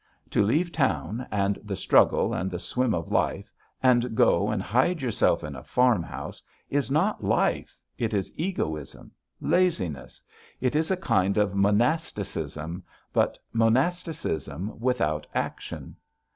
To 0.31 0.41
leave 0.41 0.71
town, 0.71 1.27
and 1.29 1.59
the 1.63 1.75
struggle 1.75 2.33
and 2.33 2.49
the 2.49 2.57
swim 2.57 2.95
of 2.95 3.11
life, 3.11 3.53
and 3.83 4.15
go 4.15 4.49
and 4.49 4.59
hide 4.59 4.99
yourself 5.03 5.43
in 5.43 5.55
a 5.55 5.61
farmhouse 5.63 6.41
is 6.71 6.89
not 6.89 7.23
life 7.23 7.79
it 7.99 8.11
is 8.11 8.33
egoism, 8.35 9.11
laziness; 9.41 10.19
it 10.59 10.75
is 10.75 10.89
a 10.89 10.97
kind 10.97 11.37
of 11.37 11.53
monasticism, 11.53 12.83
but 13.13 13.37
monasticism 13.53 14.73
without 14.79 15.27
action. 15.35 15.95